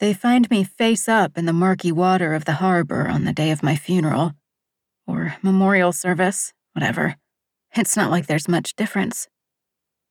[0.00, 3.50] They find me face up in the murky water of the harbor on the day
[3.50, 4.32] of my funeral.
[5.06, 7.16] Or memorial service, whatever.
[7.76, 9.28] It's not like there's much difference.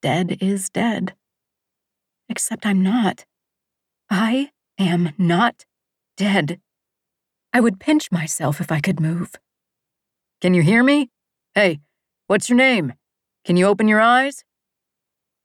[0.00, 1.14] Dead is dead.
[2.28, 3.24] Except I'm not.
[4.08, 5.64] I am not
[6.16, 6.60] dead.
[7.52, 9.32] I would pinch myself if I could move.
[10.40, 11.10] Can you hear me?
[11.56, 11.80] Hey,
[12.28, 12.92] what's your name?
[13.44, 14.44] Can you open your eyes?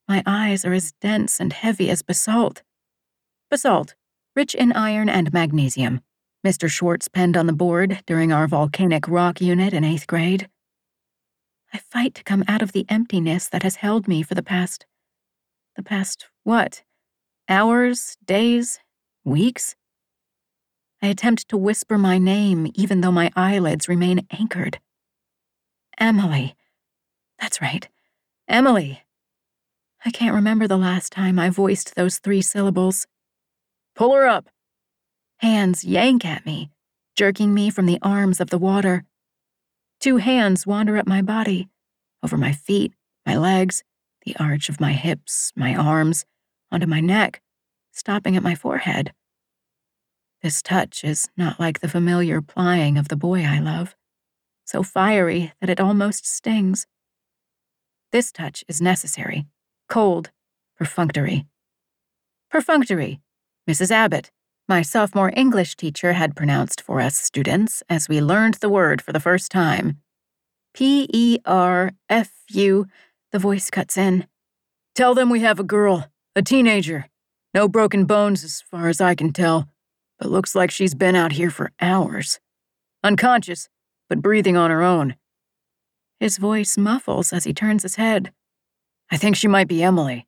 [0.08, 2.62] My eyes are as dense and heavy as basalt.
[3.50, 3.96] Basalt,
[4.36, 6.02] rich in iron and magnesium.
[6.46, 6.70] Mr.
[6.70, 10.48] Schwartz penned on the board during our volcanic rock unit in eighth grade.
[11.74, 14.86] I fight to come out of the emptiness that has held me for the past.
[15.76, 16.84] the past what?
[17.50, 18.80] Hours, days,
[19.24, 19.76] weeks?
[21.02, 24.80] I attempt to whisper my name even though my eyelids remain anchored.
[25.98, 26.56] Emily.
[27.40, 27.88] That's right.
[28.48, 29.04] Emily.
[30.06, 33.08] I can't remember the last time I voiced those three syllables.
[33.96, 34.50] Pull her up.
[35.38, 36.70] Hands yank at me,
[37.16, 39.06] jerking me from the arms of the water.
[40.02, 41.70] Two hands wander up my body,
[42.22, 42.94] over my feet,
[43.26, 43.84] my legs,
[44.26, 46.26] the arch of my hips, my arms,
[46.72, 47.42] onto my neck,
[47.92, 49.14] stopping at my forehead.
[50.42, 53.96] This touch is not like the familiar plying of the boy I love,
[54.66, 56.86] so fiery that it almost stings.
[58.12, 59.48] This touch is necessary,
[59.88, 60.32] cold,
[60.78, 61.46] perfunctory.
[62.52, 63.22] Perfunctory,
[63.70, 63.90] Mrs.
[63.90, 64.32] Abbott,
[64.68, 69.12] my sophomore English teacher had pronounced for us students as we learned the word for
[69.12, 70.00] the first time.
[70.74, 72.86] P E R F U,
[73.32, 74.28] the voice cuts in.
[74.94, 77.08] Tell them we have a girl, a teenager.
[77.54, 79.68] No broken bones as far as I can tell,
[80.20, 82.40] but looks like she's been out here for hours.
[83.04, 83.70] Unconscious,
[84.10, 85.16] but breathing on her own.
[86.20, 88.32] His voice muffles as he turns his head.
[89.12, 90.28] I think she might be Emily.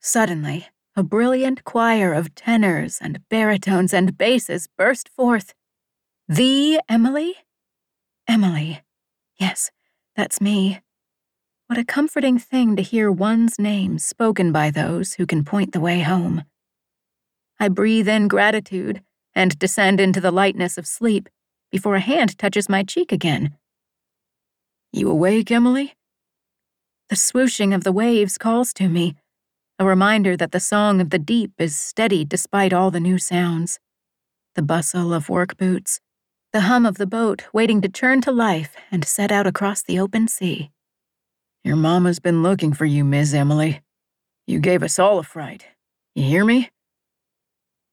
[0.00, 0.66] Suddenly,
[0.98, 5.52] a brilliant choir of tenors and baritones and basses burst forth.
[6.26, 7.34] The Emily?
[8.26, 8.80] Emily.
[9.38, 9.70] Yes,
[10.16, 10.80] that's me.
[11.66, 15.80] What a comforting thing to hear one's name spoken by those who can point the
[15.80, 16.44] way home.
[17.60, 19.02] I breathe in gratitude
[19.34, 21.28] and descend into the lightness of sleep
[21.70, 23.54] before a hand touches my cheek again.
[24.92, 25.94] You awake, Emily?
[27.10, 29.14] The swooshing of the waves calls to me,
[29.78, 33.78] a reminder that the song of the deep is steady despite all the new sounds.
[34.54, 36.00] The bustle of work boots,
[36.52, 39.98] the hum of the boat waiting to turn to life and set out across the
[39.98, 40.70] open sea.
[41.62, 43.82] Your mamma's been looking for you, Miss Emily.
[44.46, 45.66] You gave us all a fright.
[46.14, 46.70] You hear me?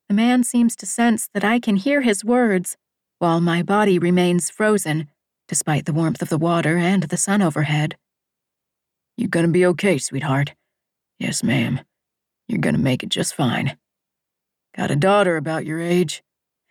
[0.08, 2.78] The man seems to sense that I can hear his words,
[3.20, 5.10] while my body remains frozen,
[5.50, 7.98] despite the warmth of the water and the sun overhead.
[9.18, 10.54] You gonna be okay, sweetheart?
[11.24, 11.80] Yes, ma'am.
[12.50, 13.78] You're gonna make it just fine.
[14.76, 16.22] Got a daughter about your age,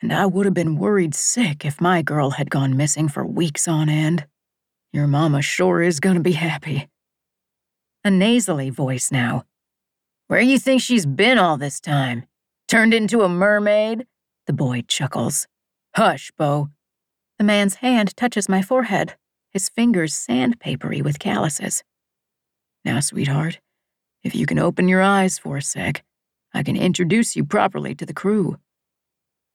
[0.02, 3.66] and I would have been worried sick if my girl had gone missing for weeks
[3.66, 4.26] on end.
[4.92, 6.90] Your mama sure is gonna be happy.
[8.04, 9.44] A nasally voice now.
[10.26, 12.26] Where you think she's been all this time?
[12.68, 14.06] Turned into a mermaid?
[14.46, 15.46] The boy chuckles.
[15.96, 16.68] Hush, Bo.
[17.38, 19.16] The man's hand touches my forehead,
[19.50, 21.84] his fingers sandpapery with calluses.
[22.84, 23.58] Now, sweetheart,
[24.22, 26.04] if you can open your eyes for a sec,
[26.54, 28.56] I can introduce you properly to the crew.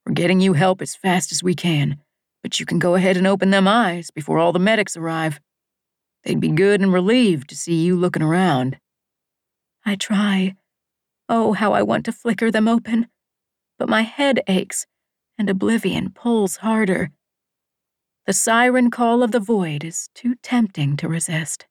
[0.05, 1.97] We're getting you help as fast as we can,
[2.41, 5.39] but you can go ahead and open them eyes before all the medics arrive.
[6.23, 8.79] They'd be good and relieved to see you looking around.
[9.85, 10.56] I try.
[11.29, 13.07] Oh, how I want to flicker them open.
[13.77, 14.85] But my head aches,
[15.38, 17.11] and oblivion pulls harder.
[18.25, 21.67] The siren call of the void is too tempting to resist.